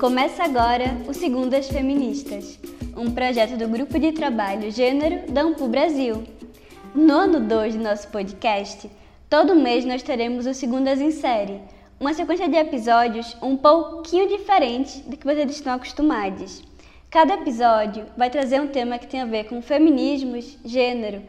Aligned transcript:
Começa 0.00 0.44
agora 0.44 0.96
o 1.06 1.12
Segundas 1.12 1.68
Feministas, 1.68 2.58
um 2.96 3.10
projeto 3.10 3.58
do 3.58 3.68
Grupo 3.68 3.98
de 3.98 4.12
Trabalho 4.12 4.70
Gênero 4.70 5.30
da 5.30 5.42
Ampu 5.42 5.68
Brasil. 5.68 6.24
No 6.94 7.12
ano 7.12 7.40
2 7.40 7.74
do 7.74 7.82
nosso 7.82 8.08
podcast, 8.08 8.90
todo 9.28 9.54
mês 9.54 9.84
nós 9.84 10.02
teremos 10.02 10.46
o 10.46 10.54
Segundas 10.54 11.02
em 11.02 11.10
Série, 11.10 11.60
uma 12.00 12.14
sequência 12.14 12.48
de 12.48 12.56
episódios 12.56 13.36
um 13.42 13.58
pouquinho 13.58 14.26
diferente 14.26 15.00
do 15.00 15.18
que 15.18 15.26
vocês 15.26 15.50
estão 15.50 15.74
acostumados. 15.74 16.62
Cada 17.10 17.34
episódio 17.34 18.06
vai 18.16 18.30
trazer 18.30 18.58
um 18.58 18.68
tema 18.68 18.98
que 18.98 19.06
tem 19.06 19.20
a 19.20 19.26
ver 19.26 19.50
com 19.50 19.60
feminismos, 19.60 20.56
gênero 20.64 21.20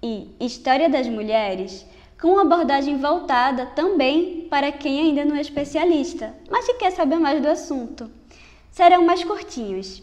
e 0.00 0.28
história 0.38 0.88
das 0.88 1.08
mulheres 1.08 1.84
com 2.22 2.28
uma 2.28 2.42
abordagem 2.42 2.96
voltada 2.96 3.66
também 3.66 4.46
para 4.48 4.70
quem 4.70 5.00
ainda 5.00 5.24
não 5.24 5.34
é 5.34 5.40
especialista, 5.40 6.32
mas 6.48 6.64
que 6.66 6.74
quer 6.74 6.92
saber 6.92 7.18
mais 7.18 7.42
do 7.42 7.48
assunto. 7.48 8.19
Serão 8.70 9.04
mais 9.04 9.24
curtinhos, 9.24 10.02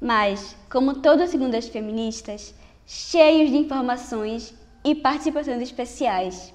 mas, 0.00 0.56
como 0.70 1.00
todas 1.00 1.30
segundas 1.30 1.68
feministas, 1.68 2.54
cheios 2.86 3.50
de 3.50 3.56
informações 3.56 4.54
e 4.84 4.94
participações 4.94 5.60
especiais. 5.60 6.52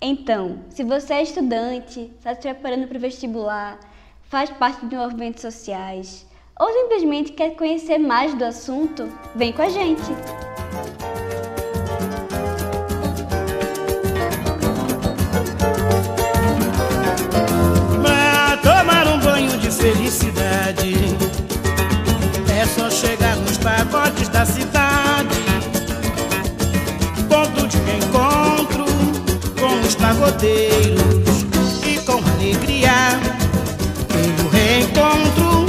Então, 0.00 0.64
se 0.70 0.84
você 0.84 1.14
é 1.14 1.22
estudante, 1.22 2.10
está 2.16 2.34
se 2.34 2.40
preparando 2.40 2.86
para 2.86 2.96
o 2.96 3.00
vestibular, 3.00 3.78
faz 4.22 4.50
parte 4.50 4.86
de 4.86 4.96
movimentos 4.96 5.42
sociais, 5.42 6.26
ou 6.58 6.72
simplesmente 6.72 7.32
quer 7.32 7.56
conhecer 7.56 7.98
mais 7.98 8.32
do 8.34 8.44
assunto, 8.44 9.08
vem 9.34 9.52
com 9.52 9.62
a 9.62 9.68
gente! 9.68 11.19
Com 30.30 30.46
os 31.26 31.44
pagodeiros 31.44 31.82
e 31.86 32.04
com 32.04 32.18
alegria 32.30 32.92
pelo 34.08 34.48
reencontro 34.50 35.66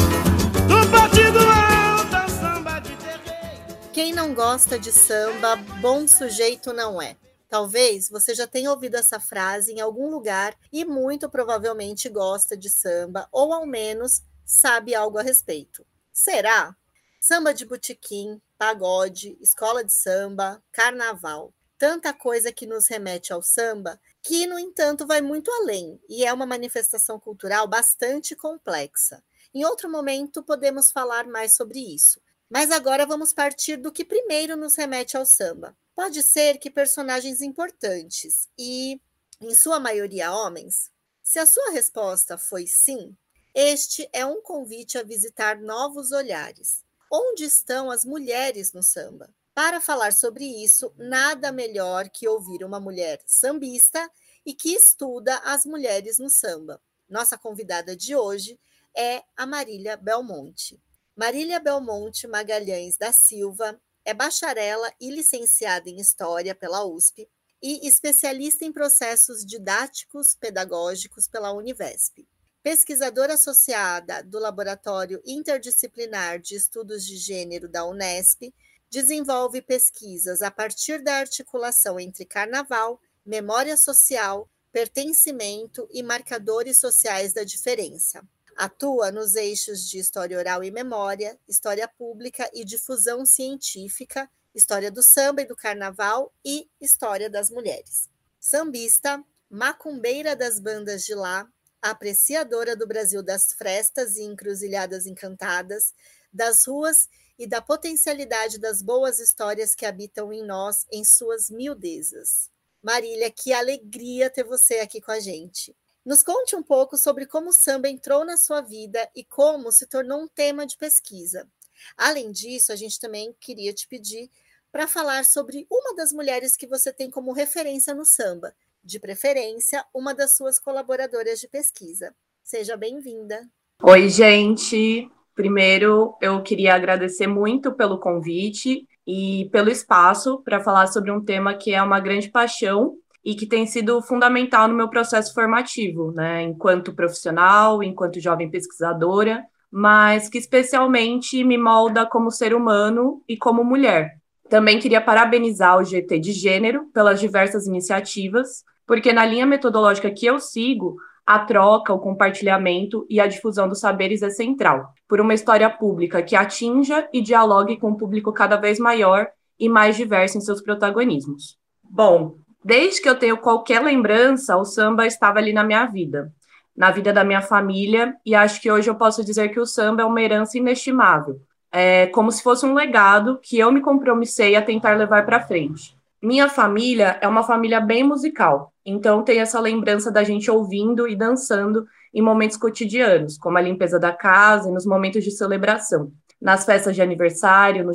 do 0.67 0.91
partido 0.91 1.39
alto 1.39 2.31
samba 2.31 2.79
de 2.79 2.95
terreiro. 2.95 3.89
Quem 3.93 4.13
não 4.13 4.33
gosta 4.33 4.77
de 4.77 4.91
samba, 4.91 5.55
bom 5.81 6.07
sujeito 6.07 6.73
não 6.73 7.01
é. 7.01 7.15
Talvez 7.49 8.09
você 8.09 8.33
já 8.33 8.47
tenha 8.47 8.71
ouvido 8.71 8.95
essa 8.95 9.19
frase 9.19 9.73
em 9.73 9.81
algum 9.81 10.09
lugar 10.09 10.55
e 10.71 10.85
muito 10.85 11.29
provavelmente 11.29 12.07
gosta 12.07 12.55
de 12.55 12.69
samba, 12.69 13.27
ou 13.31 13.53
ao 13.53 13.65
menos 13.65 14.21
sabe 14.45 14.95
algo 14.95 15.17
a 15.17 15.21
respeito. 15.21 15.85
Será? 16.13 16.75
Samba 17.19 17.53
de 17.53 17.65
botequim, 17.65 18.41
pagode, 18.57 19.37
escola 19.41 19.83
de 19.83 19.93
samba, 19.93 20.63
carnaval. 20.71 21.53
Tanta 21.77 22.13
coisa 22.13 22.51
que 22.51 22.67
nos 22.67 22.87
remete 22.87 23.33
ao 23.33 23.41
samba, 23.41 23.99
que, 24.23 24.45
no 24.45 24.59
entanto, 24.59 25.07
vai 25.07 25.21
muito 25.21 25.51
além 25.51 25.99
e 26.07 26.25
é 26.25 26.33
uma 26.33 26.45
manifestação 26.45 27.19
cultural 27.19 27.67
bastante 27.67 28.35
complexa. 28.35 29.23
Em 29.53 29.65
outro 29.65 29.89
momento, 29.89 30.43
podemos 30.43 30.91
falar 30.91 31.27
mais 31.27 31.55
sobre 31.55 31.79
isso. 31.79 32.21
Mas 32.49 32.71
agora 32.71 33.05
vamos 33.05 33.33
partir 33.33 33.77
do 33.77 33.91
que 33.91 34.05
primeiro 34.05 34.57
nos 34.57 34.75
remete 34.75 35.15
ao 35.15 35.25
samba, 35.25 35.75
Pode 35.95 36.23
ser 36.23 36.57
que 36.57 36.71
personagens 36.71 37.41
importantes 37.41 38.47
e, 38.57 38.99
em 39.39 39.53
sua 39.53 39.79
maioria, 39.79 40.31
homens? 40.31 40.89
Se 41.21 41.37
a 41.37 41.45
sua 41.45 41.71
resposta 41.71 42.37
foi 42.37 42.65
sim, 42.65 43.15
este 43.53 44.09
é 44.13 44.25
um 44.25 44.41
convite 44.41 44.97
a 44.97 45.03
visitar 45.03 45.59
novos 45.59 46.11
olhares. 46.11 46.83
Onde 47.11 47.43
estão 47.43 47.91
as 47.91 48.05
mulheres 48.05 48.71
no 48.71 48.81
samba? 48.81 49.29
Para 49.53 49.81
falar 49.81 50.13
sobre 50.13 50.45
isso, 50.45 50.93
nada 50.97 51.51
melhor 51.51 52.09
que 52.09 52.27
ouvir 52.27 52.63
uma 52.63 52.79
mulher 52.79 53.21
sambista 53.25 54.09
e 54.45 54.53
que 54.53 54.73
estuda 54.73 55.37
as 55.39 55.65
mulheres 55.65 56.19
no 56.19 56.29
samba. 56.29 56.81
Nossa 57.09 57.37
convidada 57.37 57.95
de 57.95 58.15
hoje 58.15 58.59
é 58.95 59.23
a 59.35 59.45
Marília 59.45 59.97
Belmonte. 59.97 60.81
Marília 61.15 61.59
Belmonte 61.59 62.27
Magalhães 62.27 62.97
da 62.97 63.11
Silva 63.11 63.79
é 64.03 64.13
bacharela 64.13 64.91
e 64.99 65.11
licenciada 65.11 65.89
em 65.89 65.97
História 65.97 66.55
pela 66.55 66.85
USP 66.85 67.29
e 67.61 67.87
especialista 67.87 68.65
em 68.65 68.71
processos 68.71 69.45
didáticos 69.45 70.35
pedagógicos 70.35 71.27
pela 71.27 71.51
Univesp. 71.51 72.27
Pesquisadora 72.63 73.33
associada 73.33 74.23
do 74.23 74.39
Laboratório 74.39 75.21
Interdisciplinar 75.25 76.39
de 76.39 76.55
Estudos 76.55 77.05
de 77.05 77.17
Gênero 77.17 77.67
da 77.67 77.85
Unesp, 77.85 78.53
desenvolve 78.89 79.61
pesquisas 79.61 80.41
a 80.41 80.51
partir 80.51 81.01
da 81.01 81.15
articulação 81.15 81.99
entre 81.99 82.25
carnaval, 82.25 82.99
memória 83.25 83.77
social, 83.77 84.49
pertencimento 84.71 85.87
e 85.91 86.01
marcadores 86.01 86.79
sociais 86.79 87.33
da 87.33 87.43
diferença. 87.43 88.23
Atua 88.55 89.11
nos 89.11 89.35
eixos 89.35 89.89
de 89.89 89.97
história 89.97 90.37
oral 90.37 90.63
e 90.63 90.71
memória, 90.71 91.37
história 91.47 91.87
pública 91.87 92.49
e 92.53 92.63
difusão 92.63 93.25
científica, 93.25 94.29
história 94.53 94.91
do 94.91 95.01
samba 95.01 95.41
e 95.41 95.45
do 95.45 95.55
carnaval 95.55 96.33
e 96.43 96.69
história 96.79 97.29
das 97.29 97.49
mulheres. 97.49 98.09
Sambista, 98.39 99.23
macumbeira 99.49 100.35
das 100.35 100.59
bandas 100.59 101.05
de 101.05 101.15
lá, 101.15 101.47
apreciadora 101.81 102.75
do 102.75 102.85
Brasil 102.85 103.23
das 103.23 103.53
frestas 103.53 104.17
e 104.17 104.23
encruzilhadas 104.23 105.05
encantadas, 105.05 105.93
das 106.31 106.65
ruas 106.67 107.09
e 107.39 107.47
da 107.47 107.61
potencialidade 107.61 108.59
das 108.59 108.81
boas 108.81 109.19
histórias 109.19 109.73
que 109.73 109.85
habitam 109.85 110.31
em 110.31 110.45
nós 110.45 110.85
em 110.91 111.03
suas 111.03 111.49
miudezas. 111.49 112.50
Marília, 112.81 113.29
que 113.29 113.53
alegria 113.53 114.29
ter 114.29 114.43
você 114.43 114.75
aqui 114.79 114.99
com 114.99 115.11
a 115.11 115.19
gente. 115.19 115.75
Nos 116.03 116.23
conte 116.23 116.55
um 116.55 116.63
pouco 116.63 116.97
sobre 116.97 117.27
como 117.27 117.49
o 117.49 117.53
samba 117.53 117.87
entrou 117.87 118.25
na 118.25 118.35
sua 118.37 118.59
vida 118.61 119.07
e 119.15 119.23
como 119.23 119.71
se 119.71 119.85
tornou 119.85 120.23
um 120.23 120.27
tema 120.27 120.65
de 120.65 120.75
pesquisa. 120.75 121.47
Além 121.95 122.31
disso, 122.31 122.71
a 122.71 122.75
gente 122.75 122.99
também 122.99 123.35
queria 123.39 123.71
te 123.71 123.87
pedir 123.87 124.29
para 124.71 124.87
falar 124.87 125.25
sobre 125.25 125.67
uma 125.69 125.95
das 125.95 126.11
mulheres 126.11 126.57
que 126.57 126.65
você 126.65 126.91
tem 126.91 127.11
como 127.11 127.33
referência 127.33 127.93
no 127.93 128.05
samba, 128.05 128.55
de 128.83 128.99
preferência, 128.99 129.85
uma 129.93 130.15
das 130.15 130.35
suas 130.35 130.59
colaboradoras 130.59 131.39
de 131.39 131.47
pesquisa. 131.47 132.15
Seja 132.43 132.75
bem-vinda. 132.75 133.47
Oi, 133.83 134.09
gente. 134.09 135.07
Primeiro, 135.35 136.15
eu 136.21 136.41
queria 136.41 136.73
agradecer 136.73 137.27
muito 137.27 137.71
pelo 137.73 137.99
convite 137.99 138.87
e 139.05 139.49
pelo 139.51 139.69
espaço 139.69 140.41
para 140.43 140.59
falar 140.59 140.87
sobre 140.87 141.11
um 141.11 141.23
tema 141.23 141.53
que 141.53 141.73
é 141.73 141.81
uma 141.81 141.99
grande 141.99 142.29
paixão 142.29 142.95
e 143.23 143.35
que 143.35 143.45
tem 143.45 143.65
sido 143.65 144.01
fundamental 144.01 144.67
no 144.67 144.73
meu 144.73 144.89
processo 144.89 145.33
formativo, 145.33 146.11
né, 146.11 146.41
enquanto 146.43 146.93
profissional, 146.93 147.83
enquanto 147.83 148.19
jovem 148.19 148.49
pesquisadora, 148.49 149.43
mas 149.71 150.27
que 150.27 150.37
especialmente 150.37 151.43
me 151.43 151.57
molda 151.57 152.05
como 152.05 152.31
ser 152.31 152.53
humano 152.53 153.21
e 153.27 153.37
como 153.37 153.63
mulher. 153.63 154.17
Também 154.49 154.79
queria 154.79 154.99
parabenizar 154.99 155.77
o 155.77 155.83
GT 155.83 156.19
de 156.19 156.33
Gênero 156.33 156.87
pelas 156.93 157.19
diversas 157.19 157.67
iniciativas, 157.67 158.65
porque 158.85 159.13
na 159.13 159.25
linha 159.25 159.45
metodológica 159.45 160.11
que 160.11 160.25
eu 160.25 160.39
sigo, 160.39 160.97
a 161.25 161.39
troca, 161.39 161.93
o 161.93 161.99
compartilhamento 161.99 163.05
e 163.09 163.19
a 163.19 163.27
difusão 163.27 163.67
dos 163.67 163.79
saberes 163.79 164.21
é 164.21 164.29
central, 164.29 164.93
por 165.07 165.21
uma 165.21 165.33
história 165.33 165.69
pública 165.69 166.21
que 166.21 166.35
atinja 166.35 167.07
e 167.13 167.21
dialogue 167.21 167.77
com 167.77 167.89
um 167.89 167.95
público 167.95 168.33
cada 168.33 168.57
vez 168.57 168.79
maior 168.79 169.27
e 169.59 169.69
mais 169.69 169.95
diverso 169.95 170.37
em 170.37 170.41
seus 170.41 170.61
protagonismos. 170.61 171.57
Bom, 171.83 172.35
Desde 172.63 173.01
que 173.01 173.09
eu 173.09 173.17
tenho 173.17 173.37
qualquer 173.37 173.81
lembrança, 173.81 174.55
o 174.55 174.63
samba 174.63 175.07
estava 175.07 175.39
ali 175.39 175.51
na 175.51 175.63
minha 175.63 175.85
vida, 175.87 176.31
na 176.77 176.91
vida 176.91 177.11
da 177.11 177.23
minha 177.23 177.41
família, 177.41 178.15
e 178.23 178.35
acho 178.35 178.61
que 178.61 178.71
hoje 178.71 178.87
eu 178.87 178.95
posso 178.95 179.25
dizer 179.25 179.49
que 179.49 179.59
o 179.59 179.65
samba 179.65 180.03
é 180.03 180.05
uma 180.05 180.21
herança 180.21 180.57
inestimável, 180.57 181.41
é 181.71 182.05
como 182.07 182.31
se 182.31 182.43
fosse 182.43 182.65
um 182.65 182.75
legado 182.75 183.39
que 183.41 183.57
eu 183.57 183.71
me 183.71 183.81
compromissei 183.81 184.55
a 184.55 184.61
tentar 184.61 184.95
levar 184.95 185.25
para 185.25 185.39
frente. 185.39 185.97
Minha 186.21 186.47
família 186.47 187.17
é 187.21 187.27
uma 187.27 187.43
família 187.43 187.79
bem 187.79 188.03
musical, 188.03 188.71
então 188.85 189.23
tem 189.23 189.39
essa 189.39 189.59
lembrança 189.59 190.11
da 190.11 190.23
gente 190.23 190.51
ouvindo 190.51 191.07
e 191.07 191.15
dançando 191.15 191.85
em 192.13 192.21
momentos 192.21 192.57
cotidianos, 192.57 193.37
como 193.37 193.57
a 193.57 193.61
limpeza 193.61 193.99
da 193.99 194.11
casa 194.11 194.69
e 194.69 194.71
nos 194.71 194.85
momentos 194.85 195.23
de 195.23 195.31
celebração, 195.31 196.11
nas 196.39 196.63
festas 196.63 196.95
de 196.95 197.01
aniversário, 197.01 197.85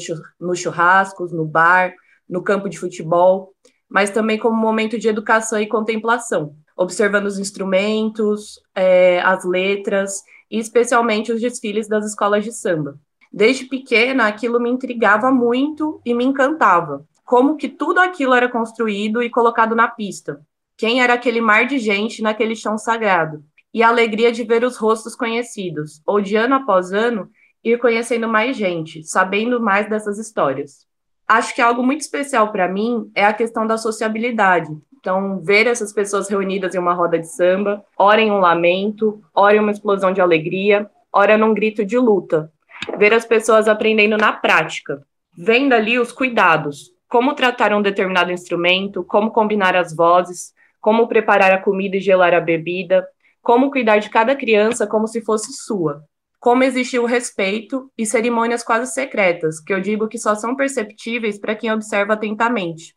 nos 0.41 0.59
churrascos, 0.59 1.33
no 1.33 1.45
bar, 1.45 1.95
no 2.29 2.43
campo 2.43 2.69
de 2.69 2.79
futebol 2.79 3.55
mas 3.89 4.11
também 4.11 4.39
como 4.39 4.57
momento 4.57 4.99
de 4.99 5.09
educação 5.09 5.61
e 5.61 5.67
contemplação, 5.67 6.55
observando 6.77 7.27
os 7.27 7.39
instrumentos, 7.39 8.61
é, 8.75 9.21
as 9.21 9.45
letras 9.45 10.23
e 10.51 10.59
especialmente 10.59 11.33
os 11.33 11.41
desfiles 11.41 11.89
das 11.89 12.05
escolas 12.07 12.45
de 12.45 12.53
samba. 12.53 12.99
Desde 13.33 13.65
pequena, 13.65 14.27
aquilo 14.27 14.61
me 14.61 14.71
intrigava 14.71 15.31
muito 15.31 16.01
e 16.05 16.15
me 16.15 16.25
encantava. 16.25 17.05
Como 17.27 17.59
que 17.59 17.69
tudo 17.69 18.01
aquilo 18.01 18.33
era 18.33 18.49
construído 18.49 19.23
e 19.23 19.29
colocado 19.29 19.75
na 19.75 19.89
pista? 19.89 20.41
Quem 20.79 21.03
era 21.03 21.13
aquele 21.13 21.43
mar 21.43 21.67
de 21.67 21.79
gente 21.79 22.23
naquele 22.23 22.57
chão 22.57 22.79
sagrado? 22.79 23.45
e 23.77 23.83
a 23.83 23.89
alegria 23.89 24.33
de 24.33 24.43
ver 24.43 24.65
os 24.65 24.79
rostos 24.79 25.15
conhecidos, 25.15 26.01
ou 26.07 26.19
de 26.19 26.35
ano 26.35 26.55
após 26.55 26.95
ano 26.95 27.29
ir 27.63 27.79
conhecendo 27.79 28.27
mais 28.27 28.57
gente, 28.57 29.05
sabendo 29.05 29.61
mais 29.61 29.87
dessas 29.87 30.19
histórias. 30.19 30.87
Acho 31.29 31.55
que 31.55 31.61
algo 31.61 31.83
muito 31.83 32.01
especial 32.01 32.51
para 32.51 32.67
mim 32.69 33.11
é 33.15 33.27
a 33.27 33.35
questão 33.35 33.67
da 33.67 33.77
sociabilidade. 33.77 34.75
Então, 34.99 35.43
ver 35.43 35.67
essas 35.67 35.93
pessoas 35.93 36.27
reunidas 36.27 36.75
em 36.75 36.79
uma 36.79 36.95
roda 36.95 37.19
de 37.19 37.27
samba, 37.27 37.85
ora 37.99 38.23
em 38.23 38.31
um 38.31 38.39
lamento, 38.39 39.23
ora 39.35 39.57
em 39.57 39.61
uma 39.61 39.73
explosão 39.73 40.11
de 40.11 40.23
alegria, 40.23 40.91
ora 41.13 41.37
num 41.37 41.53
grito 41.53 41.85
de 41.85 41.99
luta. 41.99 42.51
Ver 42.97 43.13
as 43.13 43.27
pessoas 43.27 43.69
aprendendo 43.69 44.17
na 44.17 44.33
prática, 44.33 45.07
vendo 45.37 45.75
ali 45.75 45.99
os 45.99 46.13
cuidados, 46.13 46.93
como 47.09 47.35
tratar 47.35 47.73
um 47.73 47.83
determinado 47.83 48.33
instrumento, 48.33 49.05
como 49.05 49.31
combinar 49.31 49.77
as 49.77 49.95
vozes, 49.95 50.53
como 50.81 51.09
preparar 51.09 51.53
a 51.53 51.63
comida 51.63 51.97
e 51.97 52.01
gelar 52.01 52.35
a 52.35 52.41
bebida, 52.41 53.07
como 53.43 53.71
cuidar 53.71 53.99
de 53.99 54.11
cada 54.11 54.35
criança 54.35 54.87
como 54.87 55.07
se 55.07 55.21
fosse 55.21 55.53
sua, 55.53 56.05
como 56.41 56.63
existiu 56.63 57.03
o 57.03 57.07
respeito 57.07 57.91
e 57.97 58.05
cerimônias 58.07 58.63
quase 58.63 58.93
secretas, 58.93 59.59
que 59.61 59.73
eu 59.73 59.81
digo 59.81 60.09
que 60.09 60.19
só 60.19 60.35
são 60.35 60.55
perceptíveis 60.55 61.39
para 61.39 61.55
quem 61.55 61.73
observa 61.73 62.13
atentamente. 62.13 62.95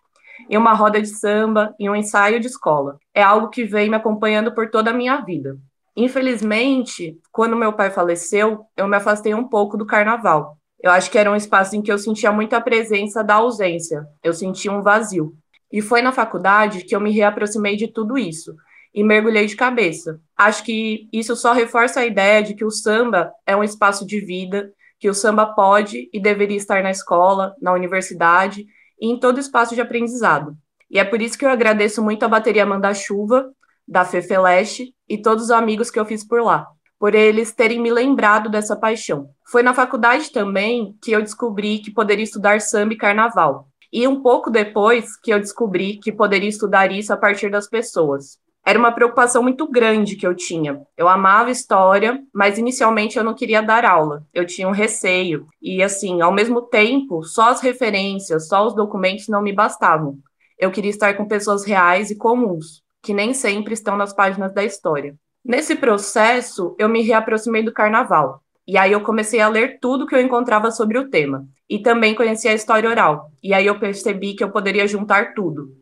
Em 0.47 0.57
uma 0.57 0.73
roda 0.73 1.01
de 1.01 1.07
samba, 1.07 1.73
em 1.79 1.89
um 1.89 1.95
ensaio 1.95 2.39
de 2.39 2.45
escola. 2.45 2.99
É 3.13 3.23
algo 3.23 3.49
que 3.49 3.65
vem 3.65 3.89
me 3.89 3.95
acompanhando 3.95 4.53
por 4.53 4.69
toda 4.69 4.91
a 4.91 4.93
minha 4.93 5.17
vida. 5.17 5.57
Infelizmente, 5.95 7.17
quando 7.31 7.55
meu 7.55 7.73
pai 7.73 7.89
faleceu, 7.89 8.65
eu 8.77 8.87
me 8.87 8.95
afastei 8.97 9.33
um 9.33 9.47
pouco 9.47 9.77
do 9.77 9.85
carnaval. 9.85 10.58
Eu 10.81 10.91
acho 10.91 11.11
que 11.11 11.17
era 11.17 11.31
um 11.31 11.35
espaço 11.35 11.75
em 11.75 11.81
que 11.81 11.91
eu 11.91 11.97
sentia 11.97 12.31
muita 12.31 12.61
presença 12.61 13.23
da 13.23 13.35
ausência, 13.35 14.05
eu 14.23 14.33
sentia 14.33 14.71
um 14.71 14.81
vazio. 14.81 15.33
E 15.71 15.81
foi 15.81 16.01
na 16.01 16.11
faculdade 16.11 16.83
que 16.83 16.95
eu 16.95 17.01
me 17.01 17.11
reaproximei 17.11 17.75
de 17.75 17.87
tudo 17.87 18.17
isso 18.17 18.55
e 18.93 19.03
mergulhei 19.03 19.45
de 19.45 19.55
cabeça. 19.55 20.19
Acho 20.35 20.63
que 20.63 21.07
isso 21.13 21.35
só 21.35 21.53
reforça 21.53 21.99
a 21.99 22.05
ideia 22.05 22.41
de 22.41 22.55
que 22.55 22.65
o 22.65 22.71
samba 22.71 23.31
é 23.45 23.55
um 23.55 23.63
espaço 23.63 24.05
de 24.05 24.19
vida, 24.19 24.71
que 24.99 25.09
o 25.09 25.13
samba 25.13 25.45
pode 25.45 26.09
e 26.11 26.19
deveria 26.19 26.57
estar 26.57 26.81
na 26.81 26.91
escola, 26.91 27.53
na 27.61 27.73
universidade 27.73 28.65
e 28.99 29.07
em 29.07 29.19
todo 29.19 29.39
espaço 29.39 29.75
de 29.75 29.81
aprendizado. 29.81 30.57
E 30.89 30.97
é 30.97 31.03
por 31.03 31.21
isso 31.21 31.37
que 31.37 31.45
eu 31.45 31.49
agradeço 31.49 32.03
muito 32.03 32.23
a 32.23 32.27
bateria 32.27 32.65
Manda-Chuva, 32.65 33.49
da 33.87 34.03
Fefeleste, 34.05 34.93
e 35.07 35.21
todos 35.21 35.45
os 35.45 35.51
amigos 35.51 35.89
que 35.89 35.99
eu 35.99 36.05
fiz 36.05 36.25
por 36.25 36.41
lá, 36.41 36.67
por 36.99 37.15
eles 37.15 37.53
terem 37.53 37.81
me 37.81 37.89
lembrado 37.89 38.49
dessa 38.49 38.75
paixão. 38.75 39.29
Foi 39.49 39.63
na 39.63 39.73
faculdade 39.73 40.31
também 40.31 40.95
que 41.01 41.11
eu 41.11 41.21
descobri 41.21 41.79
que 41.79 41.91
poderia 41.91 42.23
estudar 42.23 42.61
samba 42.61 42.93
e 42.93 42.97
carnaval. 42.97 43.67
E 43.91 44.07
um 44.07 44.21
pouco 44.21 44.51
depois 44.51 45.17
que 45.19 45.33
eu 45.33 45.39
descobri 45.39 45.97
que 45.97 46.11
poderia 46.11 46.49
estudar 46.49 46.91
isso 46.91 47.11
a 47.13 47.17
partir 47.17 47.49
das 47.49 47.67
pessoas 47.67 48.37
era 48.69 48.77
uma 48.77 48.91
preocupação 48.91 49.41
muito 49.41 49.67
grande 49.67 50.15
que 50.15 50.27
eu 50.27 50.35
tinha. 50.35 50.81
Eu 50.95 51.07
amava 51.07 51.49
história, 51.49 52.21
mas 52.31 52.59
inicialmente 52.59 53.17
eu 53.17 53.23
não 53.23 53.33
queria 53.33 53.61
dar 53.63 53.83
aula. 53.83 54.23
Eu 54.31 54.45
tinha 54.45 54.67
um 54.67 54.71
receio. 54.71 55.47
E, 55.59 55.81
assim, 55.81 56.21
ao 56.21 56.31
mesmo 56.31 56.61
tempo, 56.61 57.23
só 57.23 57.49
as 57.49 57.61
referências, 57.61 58.47
só 58.47 58.67
os 58.67 58.75
documentos 58.75 59.27
não 59.27 59.41
me 59.41 59.51
bastavam. 59.51 60.19
Eu 60.57 60.69
queria 60.69 60.91
estar 60.91 61.15
com 61.15 61.27
pessoas 61.27 61.65
reais 61.65 62.11
e 62.11 62.15
comuns, 62.15 62.83
que 63.01 63.11
nem 63.11 63.33
sempre 63.33 63.73
estão 63.73 63.97
nas 63.97 64.13
páginas 64.13 64.53
da 64.53 64.63
história. 64.63 65.15
Nesse 65.43 65.75
processo, 65.75 66.75
eu 66.77 66.89
me 66.89 67.01
reaproximei 67.01 67.63
do 67.63 67.73
carnaval. 67.73 68.41
E 68.67 68.77
aí 68.77 68.91
eu 68.91 69.01
comecei 69.01 69.39
a 69.39 69.47
ler 69.47 69.79
tudo 69.79 70.05
que 70.05 70.13
eu 70.13 70.21
encontrava 70.21 70.69
sobre 70.71 70.97
o 70.97 71.09
tema. 71.09 71.45
E 71.67 71.79
também 71.79 72.13
conheci 72.13 72.47
a 72.47 72.53
história 72.53 72.89
oral. 72.89 73.31
E 73.41 73.53
aí 73.53 73.65
eu 73.65 73.79
percebi 73.79 74.35
que 74.35 74.43
eu 74.43 74.51
poderia 74.51 74.87
juntar 74.87 75.33
tudo 75.33 75.79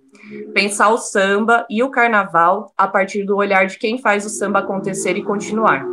pensar 0.53 0.89
o 0.89 0.97
samba 0.97 1.65
e 1.69 1.81
o 1.81 1.89
carnaval 1.89 2.73
a 2.77 2.87
partir 2.87 3.23
do 3.23 3.35
olhar 3.35 3.65
de 3.65 3.77
quem 3.77 3.97
faz 3.97 4.25
o 4.25 4.29
samba 4.29 4.59
acontecer 4.59 5.15
e 5.17 5.23
continuar. 5.23 5.85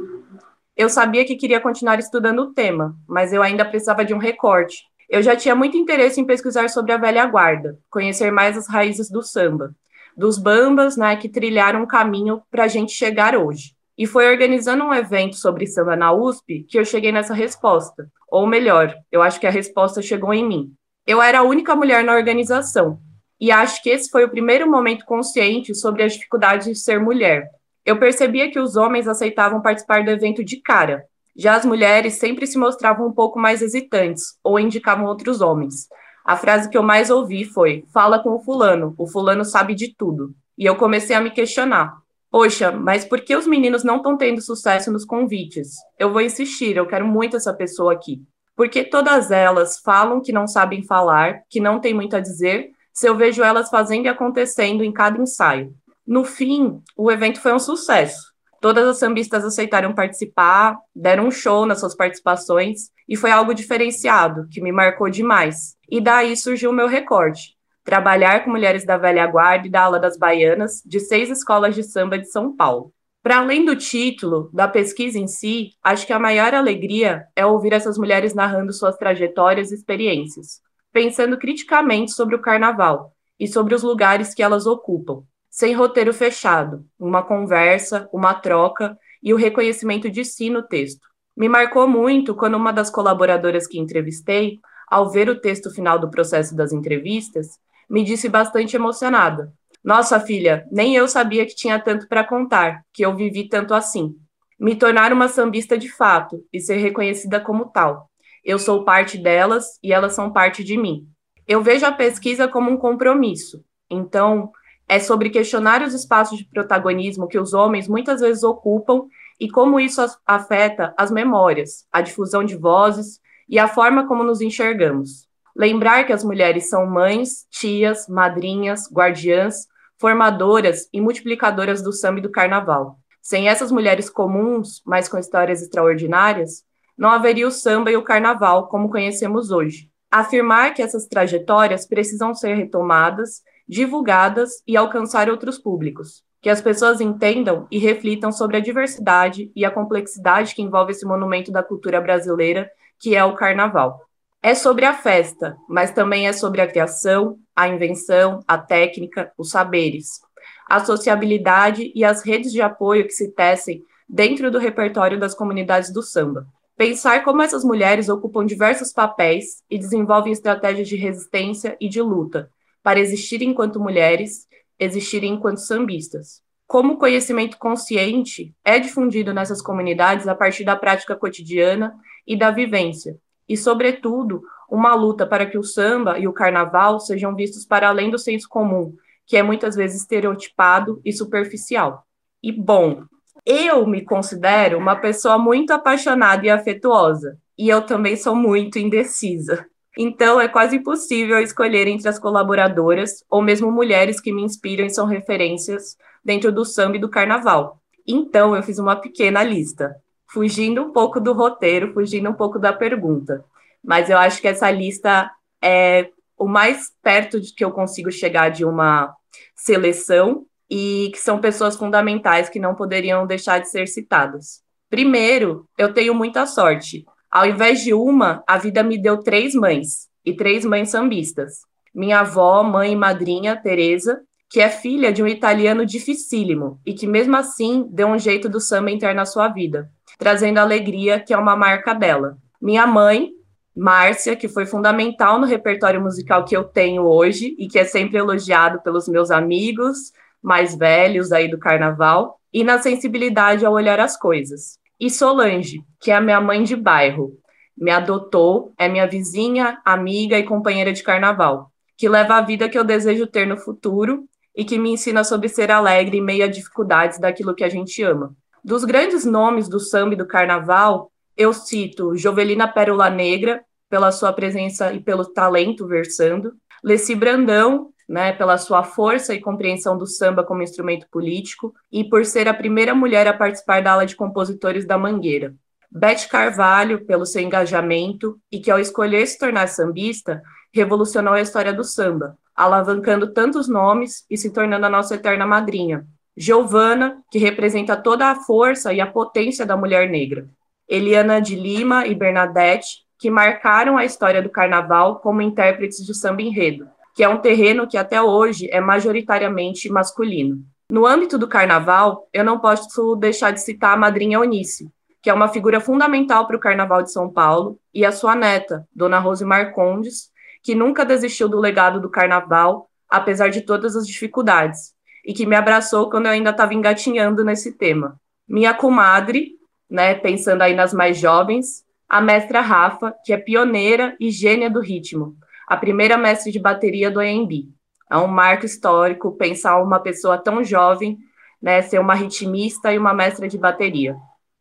Eu 0.77 0.89
sabia 0.89 1.25
que 1.25 1.37
queria 1.37 1.61
continuar 1.61 1.99
estudando 1.99 2.41
o 2.41 2.53
tema, 2.53 2.97
mas 3.09 3.33
eu 3.33 3.43
ainda 3.43 3.65
precisava 3.65 4.05
de 4.05 4.13
um 4.13 4.19
recorte. 4.19 4.83
Eu 5.09 5.23
já 5.23 5.37
tinha 5.37 5.55
muito 5.55 5.77
interesse 5.77 6.21
em 6.21 6.27
pesquisar 6.27 6.69
sobre 6.69 6.93
a 6.93 6.97
velha 6.97 7.25
guarda, 7.27 7.79
conhecer 7.91 8.33
mais 8.33 8.57
as 8.57 8.69
raízes 8.69 9.09
do 9.09 9.23
samba, 9.23 9.73
dos 10.17 10.39
bambas 10.39 10.97
né, 10.97 11.17
que 11.17 11.29
trilharam 11.29 11.83
um 11.83 11.87
caminho 11.87 12.43
para 12.51 12.65
a 12.65 12.69
gente 12.69 12.93
chegar 12.93 13.37
hoje. 13.37 13.75
E 13.97 14.07
foi 14.07 14.31
organizando 14.31 14.85
um 14.85 14.93
evento 14.93 15.37
sobre 15.37 15.67
samba 15.67 15.97
na 15.97 16.13
USP 16.13 16.65
que 16.69 16.79
eu 16.79 16.85
cheguei 16.85 17.13
nessa 17.13 17.33
resposta. 17.35 18.09
Ou 18.29 18.47
melhor, 18.47 18.95
eu 19.11 19.23
acho 19.23 19.39
que 19.39 19.47
a 19.47 19.51
resposta 19.51 20.03
chegou 20.03 20.35
em 20.35 20.47
mim. 20.47 20.73
Eu 21.07 21.23
era 21.23 21.41
a 21.41 21.43
única 21.43 21.77
mulher 21.77 22.03
na 22.03 22.15
organização, 22.15 22.99
e 23.41 23.53
acho 23.53 23.83
que 23.83 23.91
esse 23.91 24.11
foi 24.11 24.25
o 24.25 24.31
primeiro 24.31 24.69
momento 24.71 25.05
consciente 25.05 25.75
sobre 25.75 26.03
as 26.03 26.15
dificuldades 26.15 26.67
de 26.67 26.75
ser 26.75 26.99
mulher. 26.99 27.49
Eu 27.85 27.99
percebia 27.99 28.51
que 28.51 28.59
os 28.59 28.75
homens 28.75 29.07
aceitavam 29.07 29.61
participar 29.61 30.03
do 30.03 30.11
evento 30.11 30.43
de 30.43 30.57
cara, 30.63 31.05
já 31.37 31.57
as 31.57 31.65
mulheres 31.65 32.15
sempre 32.15 32.47
se 32.47 32.57
mostravam 32.57 33.09
um 33.09 33.13
pouco 33.13 33.41
mais 33.41 33.61
hesitantes 33.61 34.39
ou 34.43 34.59
indicavam 34.59 35.07
outros 35.07 35.41
homens. 35.41 35.89
A 36.25 36.37
frase 36.37 36.71
que 36.71 36.79
eu 36.79 36.83
mais 36.83 37.11
ouvi 37.11 37.45
foi: 37.45 37.85
fala 37.93 38.19
com 38.19 38.31
o 38.31 38.41
fulano, 38.41 38.95
o 38.97 39.07
fulano 39.07 39.45
sabe 39.45 39.75
de 39.75 39.95
tudo. 39.95 40.35
E 40.57 40.65
eu 40.65 40.77
comecei 40.77 41.15
a 41.15 41.21
me 41.21 41.31
questionar: 41.31 41.99
poxa, 42.31 42.73
mas 42.73 43.05
por 43.05 43.21
que 43.21 43.37
os 43.37 43.47
meninos 43.47 43.85
não 43.85 43.99
estão 43.99 44.17
tendo 44.17 44.41
sucesso 44.41 44.91
nos 44.91 45.05
convites? 45.05 45.75
Eu 45.99 46.13
vou 46.13 46.23
insistir, 46.23 46.77
eu 46.77 46.87
quero 46.87 47.07
muito 47.07 47.37
essa 47.37 47.53
pessoa 47.53 47.93
aqui. 47.93 48.23
Porque 48.57 48.85
todas 48.85 49.31
elas 49.31 49.81
falam 49.81 50.21
que 50.21 50.33
não 50.33 50.47
sabem 50.47 50.83
falar, 50.83 51.43
que 51.51 51.61
não 51.61 51.81
têm 51.81 51.93
muito 51.93 52.17
a 52.17 52.21
dizer, 52.21 52.71
se 52.93 53.09
eu 53.09 53.17
vejo 53.17 53.43
elas 53.43 53.69
fazendo 53.69 54.07
e 54.07 54.09
acontecendo 54.09 54.85
em 54.85 54.93
cada 54.93 55.21
ensaio. 55.21 55.75
No 56.07 56.25
fim, 56.25 56.81
o 56.97 57.11
evento 57.11 57.41
foi 57.41 57.53
um 57.53 57.59
sucesso. 57.59 58.34
Todas 58.65 58.89
as 58.89 58.97
sambistas 58.97 59.45
aceitaram 59.45 59.93
participar, 59.93 60.79
deram 60.97 61.27
um 61.27 61.31
show 61.31 61.67
nas 61.67 61.81
suas 61.81 61.95
participações 61.95 62.89
e 63.07 63.15
foi 63.15 63.31
algo 63.31 63.53
diferenciado, 63.53 64.49
que 64.51 64.59
me 64.59 64.73
marcou 64.73 65.11
demais. 65.11 65.77
E 65.87 66.01
daí 66.01 66.35
surgiu 66.35 66.71
o 66.71 66.73
meu 66.73 66.89
recorte: 66.89 67.59
trabalhar 67.85 68.43
com 68.43 68.51
mulheres 68.51 68.87
da 68.87 68.97
velha 68.97 69.27
guarda 69.27 69.67
e 69.67 69.71
da 69.71 69.83
ala 69.83 70.01
das 70.01 70.17
baianas 70.17 70.81
de 70.83 70.99
seis 70.99 71.29
escolas 71.29 71.75
de 71.75 71.83
samba 71.83 72.19
de 72.19 72.25
São 72.31 72.57
Paulo. 72.57 72.91
Para 73.23 73.37
além 73.37 73.67
do 73.67 73.77
título, 73.77 74.49
da 74.51 74.67
pesquisa 74.67 75.19
em 75.19 75.29
si, 75.29 75.73
acho 75.83 76.07
que 76.07 76.15
a 76.15 76.19
maior 76.19 76.55
alegria 76.55 77.27
é 77.37 77.45
ouvir 77.45 77.75
essas 77.75 77.99
mulheres 77.99 78.33
narrando 78.33 78.73
suas 78.73 78.97
trajetórias 78.97 79.73
e 79.73 79.75
experiências 79.75 80.63
pensando 80.91 81.37
criticamente 81.37 82.13
sobre 82.13 82.37
o 82.37 82.41
carnaval 82.41 83.13
e 83.39 83.49
sobre 83.49 83.75
os 83.75 83.83
lugares 83.83 84.33
que 84.33 84.43
elas 84.45 84.65
ocupam, 84.65 85.25
sem 85.55 85.73
roteiro 85.73 86.13
fechado, 86.13 86.85
uma 86.99 87.23
conversa, 87.23 88.09
uma 88.13 88.35
troca 88.35 88.99
e 89.23 89.33
o 89.33 89.37
reconhecimento 89.37 90.11
de 90.11 90.25
si 90.25 90.51
no 90.51 90.65
texto. 90.65 91.07
Me 91.37 91.49
marcou 91.49 91.87
muito 91.87 92.35
quando 92.35 92.57
uma 92.57 92.73
das 92.73 92.91
colaboradoras 92.91 93.65
que 93.65 93.79
entrevistei, 93.79 94.59
ao 94.89 95.09
ver 95.09 95.29
o 95.29 95.41
texto 95.41 95.71
final 95.71 95.97
do 95.97 96.11
processo 96.11 96.57
das 96.57 96.73
entrevistas, 96.73 97.51
me 97.89 98.03
disse 98.03 98.29
bastante 98.29 98.75
emocionada: 98.75 99.53
Nossa 99.85 100.19
filha, 100.19 100.67
nem 100.73 100.97
eu 100.97 101.07
sabia 101.07 101.47
que 101.47 101.55
tinha 101.55 101.79
tanto 101.79 102.09
para 102.09 102.25
contar, 102.25 102.83
que 102.93 103.07
eu 103.07 103.15
vivi 103.15 103.49
tanto 103.49 103.75
assim. 103.75 104.17
Me 104.59 104.75
tornar 104.75 105.13
uma 105.13 105.29
sambista 105.29 105.79
de 105.79 105.89
fato 105.89 106.45
e 106.53 106.59
ser 106.59 106.79
reconhecida 106.79 107.39
como 107.39 107.67
tal. 107.67 108.11
Eu 108.45 108.59
sou 108.59 108.85
parte 108.85 109.17
delas 109.17 109.79
e 109.81 109.93
elas 109.93 110.15
são 110.15 110.33
parte 110.33 110.65
de 110.65 110.77
mim. 110.77 111.07
Eu 111.47 111.63
vejo 111.63 111.87
a 111.87 111.93
pesquisa 111.93 112.49
como 112.49 112.73
um 112.73 112.77
compromisso. 112.77 113.65
Então, 113.89 114.51
é 114.89 114.99
sobre 114.99 115.31
questionar 115.31 115.83
os 115.83 115.95
espaços 115.95 116.39
de 116.39 116.45
protagonismo 116.45 117.29
que 117.29 117.39
os 117.39 117.55
homens 117.55 117.89
muitas 117.89 118.21
vezes 118.21 118.43
ocupam 118.43 119.07
e 119.41 119.51
como 119.51 119.81
isso 119.81 120.05
afeta 120.27 120.95
as 120.97 121.11
memórias, 121.11 121.87
a 121.91 122.01
difusão 122.01 122.45
de 122.45 122.57
vozes 122.57 123.21
e 123.49 123.59
a 123.59 123.67
forma 123.67 124.07
como 124.07 124.23
nos 124.23 124.41
enxergamos. 124.41 125.29
Lembrar 125.57 126.05
que 126.05 126.13
as 126.13 126.25
mulheres 126.25 126.69
são 126.69 126.87
mães, 126.87 127.47
tias, 127.51 128.09
madrinhas, 128.09 128.91
guardiãs, 128.93 129.67
formadoras 129.99 130.89
e 130.93 131.01
multiplicadoras 131.01 131.83
do 131.83 131.93
samba 131.93 132.19
e 132.19 132.23
do 132.23 132.31
carnaval. 132.31 132.99
Sem 133.23 133.49
essas 133.49 133.73
mulheres 133.73 134.11
comuns, 134.11 134.83
mas 134.85 135.09
com 135.09 135.17
histórias 135.19 135.63
extraordinárias, 135.63 136.63
não 136.97 137.11
haveria 137.11 137.49
o 137.49 137.51
samba 137.51 137.91
e 137.91 137.97
o 137.97 138.03
carnaval 138.03 138.69
como 138.69 138.91
conhecemos 138.91 139.51
hoje. 139.51 139.91
Afirmar 140.11 140.75
que 140.75 140.83
essas 140.83 141.07
trajetórias 141.07 141.87
precisam 141.87 142.35
ser 142.35 142.55
retomadas, 142.55 143.43
divulgadas 143.69 144.63
e 144.67 144.77
alcançar 144.77 145.29
outros 145.29 145.59
públicos. 145.59 146.23
Que 146.41 146.51
as 146.51 146.61
pessoas 146.61 147.01
entendam 147.01 147.67
e 147.71 147.79
reflitam 147.79 148.31
sobre 148.31 148.59
a 148.59 148.61
diversidade 148.61 149.51
e 149.57 149.65
a 149.65 149.71
complexidade 149.71 150.55
que 150.55 150.63
envolve 150.63 150.93
esse 150.93 151.07
monumento 151.07 151.51
da 151.51 151.63
cultura 151.63 152.01
brasileira, 152.01 152.71
que 152.99 153.17
é 153.17 153.25
o 153.25 153.35
carnaval. 153.35 154.01
É 154.43 154.55
sobre 154.55 154.85
a 154.85 154.93
festa, 154.93 155.57
mas 155.67 155.91
também 155.91 156.29
é 156.29 156.33
sobre 156.33 156.61
a 156.61 156.67
criação, 156.67 157.39
a 157.57 157.67
invenção, 157.67 158.45
a 158.47 158.59
técnica, 158.59 159.33
os 159.39 159.49
saberes, 159.49 160.21
a 160.69 160.85
sociabilidade 160.85 161.91
e 161.95 162.05
as 162.05 162.23
redes 162.23 162.53
de 162.53 162.61
apoio 162.61 163.05
que 163.05 163.13
se 163.13 163.33
tecem 163.33 163.83
dentro 164.07 164.51
do 164.51 164.59
repertório 164.59 165.19
das 165.19 165.35
comunidades 165.35 165.91
do 165.91 166.03
samba. 166.03 166.47
Pensar 166.77 167.25
como 167.25 167.41
essas 167.41 167.65
mulheres 167.65 168.11
ocupam 168.11 168.45
diversos 168.45 168.93
papéis 168.93 169.63
e 169.71 169.79
desenvolvem 169.79 170.33
estratégias 170.33 170.89
de 170.89 170.97
resistência 170.97 171.75
e 171.81 171.89
de 171.89 172.03
luta 172.03 172.51
para 172.85 173.01
existir 173.01 173.43
enquanto 173.43 173.81
mulheres, 173.81 174.47
existirem 174.79 175.33
enquanto 175.33 175.59
sambistas. 175.59 176.45
como 176.67 176.95
o 176.95 176.97
conhecimento 176.97 177.59
consciente 177.59 178.55
é 178.65 178.79
difundido 178.79 179.33
nessas 179.35 179.61
comunidades 179.61 180.27
a 180.27 180.35
partir 180.35 180.65
da 180.65 180.75
prática 180.75 181.15
cotidiana 181.15 181.95
e 182.27 182.37
da 182.37 182.51
vivência, 182.51 183.19
e, 183.49 183.57
sobretudo, 183.57 184.43
uma 184.69 184.95
luta 184.95 185.27
para 185.27 185.47
que 185.47 185.59
o 185.59 185.63
samba 185.63 186.19
e 186.19 186.27
o 186.27 186.33
carnaval 186.33 186.99
sejam 186.99 187.35
vistos 187.35 187.67
para 187.67 187.89
além 187.89 188.11
do 188.11 188.19
senso 188.19 188.49
comum, 188.49 188.95
que 189.27 189.37
é 189.37 189.43
muitas 189.43 189.77
vezes 189.77 190.01
estereotipado 190.01 191.01
e 191.05 191.13
superficial. 191.13 192.07
E, 192.43 192.51
bom, 192.51 193.05
eu 193.45 193.87
me 193.87 194.03
considero 194.03 194.79
uma 194.79 194.97
pessoa 194.97 195.39
muito 195.39 195.73
apaixonada 195.73 196.47
e 196.47 196.51
afetuosa, 196.51 197.39
e 197.57 197.69
eu 197.69 197.83
também 197.83 198.17
sou 198.17 198.35
muito 198.35 198.79
indecisa. 198.79 199.67
Então, 199.97 200.41
é 200.41 200.49
quase 200.49 200.77
impossível 200.77 201.39
escolher 201.41 201.87
entre 201.87 202.09
as 202.09 202.19
colaboradoras 202.19 203.25
ou 203.31 203.41
mesmo 203.41 203.71
mulheres 203.71 204.21
que 204.21 204.33
me 204.33 204.43
inspiram 204.43 204.85
e 204.85 204.91
são 204.91 205.07
referências 205.07 205.97
dentro 206.25 206.51
do 206.51 206.65
samba 206.65 206.97
e 206.97 207.01
do 207.01 207.09
carnaval. 207.09 207.81
Então, 208.07 208.57
eu 208.57 208.63
fiz 208.63 208.79
uma 208.79 208.97
pequena 208.97 209.43
lista, 209.43 209.95
fugindo 210.27 210.83
um 210.83 210.93
pouco 210.93 211.21
do 211.21 211.33
roteiro, 211.33 211.93
fugindo 211.93 212.29
um 212.29 212.35
pouco 212.35 212.59
da 212.59 212.73
pergunta. 212.73 213.45
Mas 213.83 214.11
eu 214.11 214.19
acho 214.19 214.41
que 214.41 214.49
essa 214.49 214.71
lista 214.71 215.31
é 215.63 216.11
o 216.37 216.47
mais 216.47 216.91
perto 217.03 217.41
de 217.41 217.55
que 217.55 217.65
eu 217.65 217.71
consigo 217.71 218.11
chegar 218.11 218.49
de 218.49 218.65
uma 218.65 219.15
seleção 219.55 220.45
e 220.69 221.11
que 221.13 221.19
são 221.19 221.41
pessoas 221.41 221.77
fundamentais 221.77 222.49
que 222.49 222.59
não 222.59 222.75
poderiam 222.75 223.27
deixar 223.27 223.61
de 223.61 223.71
ser 223.71 223.87
citadas. 223.87 224.63
Primeiro, 224.91 225.69
eu 225.79 225.93
tenho 225.93 226.15
muita 226.15 226.47
sorte. 226.47 227.05
Ao 227.35 227.45
invés 227.45 227.83
de 227.83 227.93
uma, 227.93 228.45
a 228.47 228.57
vida 228.57 228.81
me 228.85 228.97
deu 228.97 229.19
três 229.19 229.57
mães, 229.57 230.09
e 230.25 230.33
três 230.33 230.65
mães 230.65 230.91
sambistas. 230.91 231.63
Minha 231.93 232.21
avó, 232.21 232.63
mãe 232.63 232.93
e 232.93 232.97
madrinha, 232.97 233.57
Teresa, 233.57 234.23
que 234.49 234.61
é 234.61 234.69
filha 234.69 235.13
de 235.13 235.21
um 235.21 235.27
italiano 235.27 235.85
dificílimo 235.85 236.81
e 236.87 236.95
que 236.95 237.09
mesmo 237.09 237.35
assim 237.35 237.89
deu 237.91 238.07
um 238.07 238.21
jeito 238.21 238.49
do 238.49 238.61
samba 238.61 238.93
entrar 238.93 239.17
na 239.17 239.27
sua 239.27 239.49
vida, 239.49 239.91
trazendo 240.17 240.59
alegria, 240.59 241.19
que 241.19 241.35
é 241.35 241.37
uma 241.37 241.57
marca 241.57 241.93
dela. 241.93 242.39
Minha 242.63 242.87
mãe, 242.87 243.31
Márcia, 243.77 244.37
que 244.37 244.47
foi 244.47 244.65
fundamental 244.65 245.41
no 245.41 245.45
repertório 245.45 246.01
musical 246.01 246.45
que 246.45 246.57
eu 246.57 246.63
tenho 246.63 247.03
hoje 247.03 247.57
e 247.59 247.67
que 247.67 247.81
é 247.81 247.85
sempre 247.85 248.17
elogiado 248.17 248.81
pelos 248.81 249.09
meus 249.09 249.33
amigos 249.33 250.13
mais 250.41 250.77
velhos 250.77 251.33
aí 251.33 251.51
do 251.51 251.59
carnaval, 251.59 252.39
e 252.53 252.63
na 252.63 252.79
sensibilidade 252.79 253.67
ao 253.67 253.73
olhar 253.73 253.99
as 253.99 254.17
coisas. 254.17 254.79
E 255.01 255.11
Solange, 255.11 255.83
que 256.01 256.11
é 256.11 256.15
a 256.15 256.21
minha 256.21 256.41
mãe 256.41 256.63
de 256.63 256.77
bairro, 256.77 257.33
me 257.77 257.91
adotou, 257.91 258.73
é 258.79 258.89
minha 258.89 259.07
vizinha, 259.07 259.81
amiga 259.85 260.39
e 260.39 260.45
companheira 260.45 260.93
de 260.93 261.03
carnaval, 261.03 261.71
que 261.97 262.09
leva 262.09 262.37
a 262.37 262.41
vida 262.41 262.69
que 262.69 262.79
eu 262.79 262.85
desejo 262.85 263.27
ter 263.27 263.47
no 263.47 263.57
futuro 263.57 264.25
e 264.55 264.65
que 264.65 264.79
me 264.79 264.91
ensina 264.91 265.25
sobre 265.25 265.49
ser 265.49 265.71
alegre 265.71 266.19
em 266.19 266.23
meio 266.23 266.45
a 266.45 266.49
dificuldades 266.49 267.19
daquilo 267.19 267.55
que 267.55 267.65
a 267.65 267.69
gente 267.69 268.03
ama. 268.03 268.35
Dos 268.65 268.85
grandes 268.85 269.25
nomes 269.25 269.69
do 269.69 269.81
samba 269.81 270.15
e 270.15 270.17
do 270.17 270.27
carnaval, 270.27 271.11
eu 271.37 271.53
cito 271.53 272.17
Jovelina 272.17 272.69
Pérola 272.69 273.11
Negra, 273.11 273.65
pela 273.91 274.13
sua 274.13 274.33
presença 274.33 274.93
e 274.93 275.01
pelo 275.01 275.25
talento 275.25 275.87
versando, 275.87 276.55
Leci 276.83 277.15
Brandão, 277.15 277.91
né, 278.09 278.33
pela 278.33 278.59
sua 278.59 278.83
força 278.83 279.35
e 279.35 279.41
compreensão 279.41 279.97
do 279.97 280.07
samba 280.07 280.45
como 280.45 280.63
instrumento 280.63 281.07
político 281.11 281.75
e 281.91 282.05
por 282.05 282.25
ser 282.25 282.49
a 282.49 282.55
primeira 282.55 282.95
mulher 282.95 283.27
a 283.27 283.33
participar 283.33 283.83
da 283.83 283.93
ala 283.93 284.07
de 284.07 284.17
compositores 284.17 284.87
da 284.87 284.99
Mangueira. 284.99 285.55
Beth 285.91 286.29
Carvalho, 286.29 287.05
pelo 287.07 287.25
seu 287.25 287.41
engajamento 287.41 288.39
e 288.51 288.59
que, 288.59 288.71
ao 288.71 288.81
escolher 288.81 289.27
se 289.27 289.39
tornar 289.39 289.69
sambista, 289.69 290.43
revolucionou 290.73 291.35
a 291.35 291.41
história 291.41 291.73
do 291.73 291.85
samba, 291.85 292.37
alavancando 292.55 293.33
tantos 293.33 293.69
nomes 293.69 294.25
e 294.29 294.37
se 294.37 294.51
tornando 294.51 294.87
a 294.87 294.91
nossa 294.91 295.15
eterna 295.15 295.47
madrinha. 295.47 296.05
Giovana, 296.37 297.23
que 297.31 297.39
representa 297.39 297.97
toda 297.97 298.29
a 298.29 298.35
força 298.35 298.93
e 298.93 299.01
a 299.01 299.07
potência 299.07 299.65
da 299.65 299.77
mulher 299.77 300.11
negra. 300.11 300.49
Eliana 300.89 301.41
de 301.41 301.55
Lima 301.55 302.07
e 302.07 302.15
Bernadette, 302.15 303.05
que 303.19 303.31
marcaram 303.31 303.97
a 303.97 304.05
história 304.05 304.43
do 304.43 304.51
carnaval 304.51 305.21
como 305.21 305.41
intérpretes 305.41 306.05
de 306.05 306.13
samba 306.13 306.43
enredo, 306.43 306.89
que 307.15 307.23
é 307.23 307.29
um 307.29 307.39
terreno 307.39 307.87
que 307.87 307.97
até 307.97 308.21
hoje 308.21 308.69
é 308.71 308.81
majoritariamente 308.81 309.89
masculino. 309.89 310.59
No 310.91 311.07
âmbito 311.07 311.39
do 311.39 311.49
carnaval, 311.49 312.29
eu 312.33 312.45
não 312.45 312.59
posso 312.59 313.17
deixar 313.17 313.53
de 313.53 313.61
citar 313.61 313.95
a 313.95 313.97
madrinha 313.97 314.37
Eunice, 314.37 314.91
que 315.23 315.31
é 315.31 315.33
uma 315.33 315.49
figura 315.49 315.81
fundamental 315.81 316.47
para 316.47 316.57
o 316.57 316.61
Carnaval 316.61 317.03
de 317.03 317.11
São 317.11 317.31
Paulo, 317.31 317.79
e 317.95 318.05
a 318.05 318.13
sua 318.13 318.35
neta, 318.35 318.87
Dona 318.95 319.19
Rose 319.19 319.45
Marcondes, 319.45 320.31
que 320.63 320.75
nunca 320.75 321.05
desistiu 321.05 321.49
do 321.49 321.59
legado 321.59 322.01
do 322.01 322.11
Carnaval, 322.11 322.91
apesar 323.09 323.49
de 323.49 323.63
todas 323.63 323.97
as 323.97 324.07
dificuldades, 324.07 324.93
e 325.25 325.33
que 325.33 325.47
me 325.47 325.57
abraçou 325.57 326.11
quando 326.11 326.27
eu 326.27 326.33
ainda 326.33 326.51
estava 326.51 326.75
engatinhando 326.75 327.43
nesse 327.43 327.73
tema. 327.73 328.21
Minha 328.47 328.75
comadre, 328.75 329.53
né, 329.89 330.15
pensando 330.15 330.61
aí 330.61 330.75
nas 330.75 330.93
mais 330.93 331.17
jovens, 331.17 331.85
a 332.07 332.21
mestra 332.21 332.61
Rafa, 332.61 333.15
que 333.25 333.33
é 333.33 333.39
pioneira 333.39 334.15
e 334.21 334.31
gênia 334.31 334.69
do 334.69 334.81
ritmo, 334.81 335.37
a 335.67 335.77
primeira 335.77 336.17
mestre 336.17 336.53
de 336.53 336.59
bateria 336.59 337.11
do 337.11 337.21
AMB. 337.21 337.69
É 338.11 338.17
um 338.17 338.27
marco 338.27 338.67
histórico 338.67 339.37
pensar 339.37 339.83
uma 339.83 340.01
pessoa 340.01 340.39
tão 340.39 340.63
jovem, 340.63 341.19
né, 341.61 341.81
ser 341.83 341.99
uma 341.99 342.15
ritmista 342.15 342.93
e 342.93 342.99
uma 342.99 343.15
mestra 343.15 343.49
de 343.49 343.57
bateria. 343.57 344.17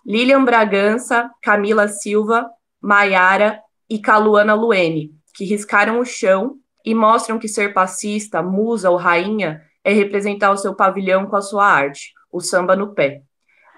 Lilian 0.05 0.43
Bragança, 0.43 1.29
Camila 1.41 1.87
Silva, 1.87 2.49
Maiara 2.81 3.61
e 3.89 3.99
Caluana 3.99 4.53
Luene, 4.53 5.11
que 5.33 5.45
riscaram 5.45 5.99
o 5.99 6.05
chão 6.05 6.57
e 6.85 6.93
mostram 6.93 7.39
que 7.39 7.47
ser 7.47 7.73
passista, 7.73 8.41
musa 8.41 8.89
ou 8.89 8.97
rainha 8.97 9.61
é 9.83 9.93
representar 9.93 10.51
o 10.51 10.57
seu 10.57 10.73
pavilhão 10.73 11.25
com 11.25 11.35
a 11.35 11.41
sua 11.41 11.65
arte, 11.65 12.13
o 12.31 12.39
samba 12.39 12.75
no 12.75 12.93
pé. 12.93 13.21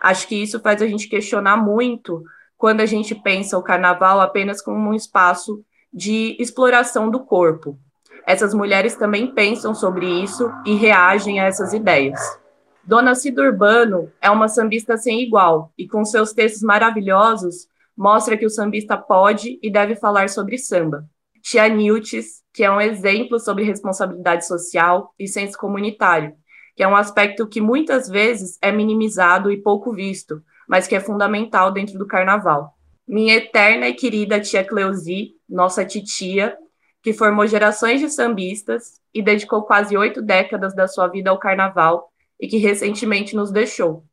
Acho 0.02 0.28
que 0.28 0.36
isso 0.36 0.60
faz 0.60 0.82
a 0.82 0.88
gente 0.88 1.08
questionar 1.08 1.58
muito 1.58 2.24
quando 2.58 2.82
a 2.82 2.86
gente 2.86 3.16
pensa 3.16 3.58
o 3.58 3.64
carnaval 3.64 4.22
apenas 4.22 4.62
como 4.62 4.90
um 4.90 4.94
espaço 4.94 5.64
de 5.96 6.36
exploração 6.38 7.10
do 7.10 7.22
corpo. 7.22 7.80
Essas 8.28 8.54
mulheres 8.54 8.98
também 8.98 9.34
pensam 9.34 9.74
sobre 9.74 10.06
isso 10.22 10.52
e 10.66 10.76
reagem 10.76 11.40
a 11.40 11.46
essas 11.46 11.72
ideias. 11.72 12.20
Dona 12.84 13.16
Cida 13.16 13.42
Urbano 13.42 14.12
é 14.22 14.30
uma 14.30 14.50
sambista 14.50 14.98
sem 14.98 15.22
igual 15.22 15.72
e, 15.78 15.88
com 15.88 16.04
seus 16.04 16.34
textos 16.34 16.62
maravilhosos, 16.62 17.68
mostra 17.96 18.36
que 18.36 18.46
o 18.46 18.50
sambista 18.50 18.98
pode 18.98 19.58
e 19.64 19.72
deve 19.72 19.96
falar 19.96 20.28
sobre 20.28 20.58
samba. 20.58 21.06
Tia 21.42 21.70
Niltes, 21.70 22.44
que 22.54 22.64
é 22.64 22.70
um 22.70 22.82
exemplo 22.82 23.40
sobre 23.40 23.64
responsabilidade 23.64 24.46
social 24.46 25.14
e 25.18 25.28
senso 25.28 25.58
comunitário, 25.58 26.34
que 26.76 26.84
é 26.84 26.88
um 26.88 26.96
aspecto 26.96 27.48
que 27.48 27.62
muitas 27.62 28.10
vezes 28.10 28.58
é 28.62 28.72
minimizado 28.72 29.50
e 29.50 29.62
pouco 29.62 29.94
visto, 29.94 30.44
mas 30.68 30.88
que 30.88 30.96
é 30.96 31.00
fundamental 31.00 31.72
dentro 31.72 31.98
do 31.98 32.06
carnaval. 32.06 32.74
Minha 33.08 33.36
eterna 33.36 33.88
e 33.88 33.94
querida 33.94 34.42
tia 34.42 34.64
Cleusi, 34.64 35.35
nossa 35.48 35.86
titia, 35.86 36.58
que 37.02 37.14
formou 37.14 37.46
gerações 37.46 38.02
de 38.02 38.10
sambistas 38.10 39.00
e 39.14 39.22
dedicou 39.22 39.64
quase 39.64 39.96
oito 39.96 40.22
décadas 40.22 40.76
da 40.76 40.88
sua 40.88 41.08
vida 41.08 41.30
ao 41.30 41.38
carnaval 41.38 42.12
e 42.40 42.48
que 42.48 42.58
recentemente 42.58 43.36
nos 43.36 43.52
deixou. 43.52 44.04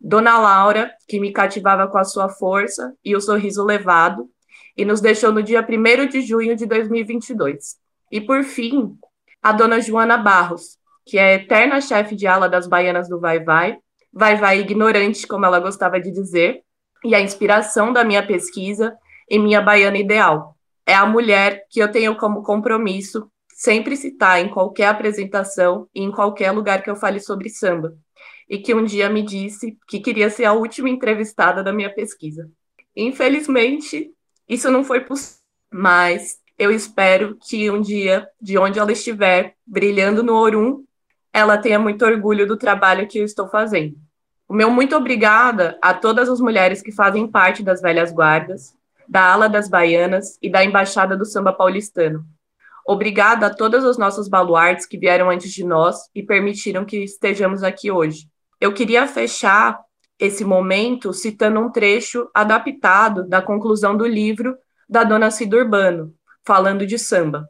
Dona 0.00 0.38
Laura, 0.38 0.90
que 1.08 1.18
me 1.18 1.32
cativava 1.32 1.86
com 1.88 1.98
a 1.98 2.04
sua 2.04 2.28
força 2.28 2.94
e 3.04 3.16
o 3.16 3.20
sorriso 3.20 3.64
levado, 3.64 4.30
e 4.76 4.84
nos 4.84 5.00
deixou 5.00 5.32
no 5.32 5.42
dia 5.42 5.60
1 5.60 6.06
de 6.06 6.20
junho 6.20 6.54
de 6.54 6.64
2022. 6.64 7.76
E, 8.12 8.20
por 8.20 8.44
fim, 8.44 8.96
a 9.42 9.52
dona 9.52 9.80
Joana 9.80 10.16
Barros, 10.16 10.78
que 11.04 11.18
é 11.18 11.24
a 11.24 11.34
eterna 11.34 11.80
chefe 11.80 12.14
de 12.14 12.26
ala 12.26 12.48
das 12.48 12.66
baianas 12.68 13.08
do 13.08 13.18
Vai 13.18 13.42
Vai, 13.42 13.78
Vai 14.12 14.36
Vai 14.36 14.60
ignorante, 14.60 15.26
como 15.26 15.44
ela 15.44 15.58
gostava 15.58 16.00
de 16.00 16.10
dizer, 16.12 16.62
e 17.04 17.14
a 17.14 17.20
inspiração 17.20 17.92
da 17.92 18.04
minha 18.04 18.24
pesquisa 18.24 18.96
em 19.28 19.38
minha 19.38 19.60
baiana 19.60 19.98
ideal. 19.98 20.56
É 20.88 20.94
a 20.94 21.04
mulher 21.04 21.66
que 21.68 21.80
eu 21.80 21.92
tenho 21.92 22.16
como 22.16 22.42
compromisso 22.42 23.30
sempre 23.52 23.94
citar 23.94 24.40
em 24.40 24.48
qualquer 24.48 24.86
apresentação 24.86 25.86
e 25.94 26.02
em 26.02 26.10
qualquer 26.10 26.50
lugar 26.50 26.82
que 26.82 26.88
eu 26.88 26.96
fale 26.96 27.20
sobre 27.20 27.50
samba, 27.50 27.94
e 28.48 28.56
que 28.56 28.74
um 28.74 28.82
dia 28.82 29.10
me 29.10 29.22
disse 29.22 29.76
que 29.86 30.00
queria 30.00 30.30
ser 30.30 30.46
a 30.46 30.54
última 30.54 30.88
entrevistada 30.88 31.62
da 31.62 31.74
minha 31.74 31.94
pesquisa. 31.94 32.50
Infelizmente, 32.96 34.10
isso 34.48 34.70
não 34.70 34.82
foi 34.82 35.00
possível, 35.00 35.42
mas 35.70 36.38
eu 36.58 36.70
espero 36.70 37.36
que 37.36 37.70
um 37.70 37.82
dia, 37.82 38.26
de 38.40 38.56
onde 38.56 38.78
ela 38.78 38.90
estiver, 38.90 39.56
brilhando 39.66 40.22
no 40.22 40.36
Orum, 40.36 40.84
ela 41.34 41.58
tenha 41.58 41.78
muito 41.78 42.02
orgulho 42.02 42.46
do 42.46 42.56
trabalho 42.56 43.06
que 43.06 43.18
eu 43.18 43.26
estou 43.26 43.46
fazendo. 43.46 43.94
O 44.48 44.54
meu 44.54 44.70
muito 44.70 44.96
obrigada 44.96 45.78
a 45.82 45.92
todas 45.92 46.30
as 46.30 46.40
mulheres 46.40 46.80
que 46.80 46.92
fazem 46.92 47.28
parte 47.28 47.62
das 47.62 47.82
velhas 47.82 48.10
guardas, 48.10 48.77
da 49.08 49.32
ala 49.32 49.48
das 49.48 49.68
baianas 49.68 50.38
e 50.42 50.50
da 50.50 50.64
embaixada 50.64 51.16
do 51.16 51.24
samba 51.24 51.52
paulistano. 51.52 52.24
Obrigada 52.86 53.46
a 53.46 53.54
todos 53.54 53.84
os 53.84 53.98
nossos 53.98 54.28
baluartes 54.28 54.86
que 54.86 54.98
vieram 54.98 55.30
antes 55.30 55.52
de 55.52 55.64
nós 55.64 56.08
e 56.14 56.22
permitiram 56.22 56.84
que 56.84 56.98
estejamos 57.04 57.62
aqui 57.62 57.90
hoje. 57.90 58.28
Eu 58.60 58.72
queria 58.72 59.06
fechar 59.06 59.78
esse 60.18 60.44
momento 60.44 61.12
citando 61.12 61.60
um 61.60 61.70
trecho 61.70 62.28
adaptado 62.34 63.26
da 63.28 63.40
conclusão 63.40 63.96
do 63.96 64.06
livro 64.06 64.56
da 64.88 65.04
dona 65.04 65.30
Cida 65.30 65.56
Urbano, 65.56 66.14
falando 66.44 66.86
de 66.86 66.98
samba. 66.98 67.48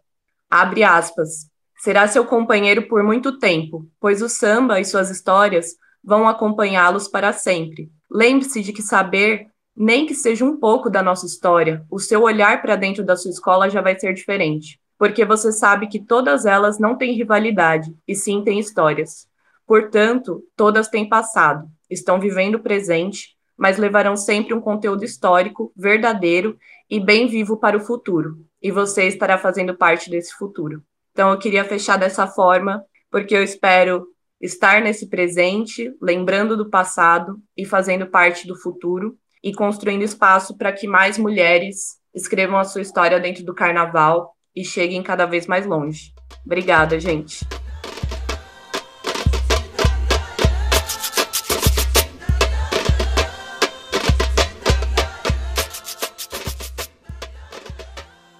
Abre 0.51 0.83
aspas. 0.83 1.49
Será 1.79 2.09
seu 2.09 2.25
companheiro 2.25 2.89
por 2.89 3.05
muito 3.05 3.39
tempo, 3.39 3.89
pois 4.01 4.21
o 4.21 4.29
samba 4.29 4.81
e 4.81 4.85
suas 4.85 5.11
histórias 5.11 5.77
vão 6.03 6.29
acompanhá-los 6.29 7.07
para 7.07 7.33
sempre. 7.33 7.91
Lembre-se 8.11 8.63
de 8.63 8.73
que 8.73 8.83
saber, 8.83 9.47
nem 9.79 10.07
que 10.07 10.15
seja 10.15 10.45
um 10.45 10.57
pouco 10.57 10.91
da 10.91 11.05
nossa 11.05 11.25
história, 11.25 11.85
o 11.89 12.01
seu 12.01 12.23
olhar 12.23 12.61
para 12.61 12.75
dentro 12.75 13.05
da 13.05 13.15
sua 13.15 13.31
escola 13.31 13.71
já 13.71 13.81
vai 13.81 13.97
ser 13.97 14.13
diferente, 14.13 14.81
porque 14.99 15.25
você 15.25 15.53
sabe 15.53 15.87
que 15.87 16.01
todas 16.01 16.45
elas 16.45 16.81
não 16.81 16.97
têm 16.97 17.15
rivalidade, 17.15 17.95
e 18.07 18.13
sim 18.13 18.43
têm 18.43 18.59
histórias. 18.59 19.29
Portanto, 19.65 20.43
todas 20.57 20.89
têm 20.89 21.09
passado, 21.09 21.69
estão 21.89 22.19
vivendo 22.19 22.57
o 22.57 22.61
presente, 22.61 23.37
mas 23.57 23.79
levarão 23.79 24.17
sempre 24.17 24.53
um 24.53 24.61
conteúdo 24.61 25.05
histórico, 25.05 25.73
verdadeiro 25.77 26.59
e 26.91 26.99
bem 26.99 27.29
vivo 27.29 27.57
para 27.57 27.77
o 27.77 27.81
futuro. 27.81 28.37
E 28.61 28.73
você 28.73 29.05
estará 29.05 29.39
fazendo 29.39 29.77
parte 29.77 30.11
desse 30.11 30.35
futuro. 30.35 30.83
Então, 31.13 31.31
eu 31.31 31.39
queria 31.39 31.65
fechar 31.65 31.97
dessa 31.97 32.27
forma, 32.27 32.85
porque 33.11 33.35
eu 33.37 33.45
espero 33.45 34.09
estar 34.41 34.83
nesse 34.83 35.07
presente, 35.07 35.95
lembrando 36.03 36.57
do 36.57 36.69
passado 36.69 37.41
e 37.57 37.65
fazendo 37.65 38.07
parte 38.07 38.45
do 38.45 38.57
futuro 38.57 39.17
e 39.43 39.53
construindo 39.53 40.03
espaço 40.03 40.57
para 40.57 40.73
que 40.73 40.87
mais 40.87 41.19
mulheres 41.19 41.99
escrevam 42.15 42.59
a 42.59 42.65
sua 42.65 42.83
história 42.83 43.21
dentro 43.21 43.45
do 43.45 43.55
carnaval 43.55 44.35
e 44.55 44.65
cheguem 44.65 45.03
cada 45.03 45.27
vez 45.27 45.47
mais 45.47 45.67
longe. 45.67 46.13
Obrigada, 46.45 46.99
gente. 46.99 47.47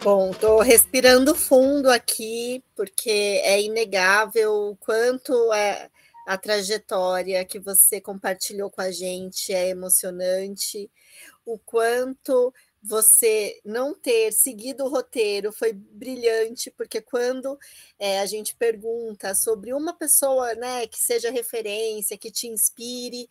Bom, 0.03 0.31
estou 0.31 0.61
respirando 0.61 1.35
fundo 1.35 1.91
aqui, 1.91 2.65
porque 2.75 3.11
é 3.45 3.61
inegável 3.61 4.71
o 4.71 4.77
quanto 4.77 5.53
é 5.53 5.91
a 6.29 6.37
trajetória 6.37 7.43
que 7.43 7.59
você 7.59 8.03
compartilhou 8.03 8.71
com 8.71 8.83
a 8.83 8.91
gente 8.91 9.51
é 9.51 9.71
emocionante, 9.71 10.91
o 11.43 11.59
quanto 11.59 12.53
você 12.83 13.59
não 13.65 13.95
ter 13.95 14.31
seguido 14.33 14.85
o 14.85 14.91
roteiro 14.91 15.51
foi 15.51 15.73
brilhante, 15.73 16.71
porque 16.71 17.01
quando 17.01 17.59
é, 17.99 18.21
a 18.21 18.27
gente 18.27 18.55
pergunta 18.55 19.35
sobre 19.35 19.73
uma 19.73 19.95
pessoa 19.95 20.55
né, 20.55 20.87
que 20.87 20.99
seja 20.99 21.31
referência, 21.31 22.19
que 22.19 22.31
te 22.31 22.47
inspire, 22.47 23.31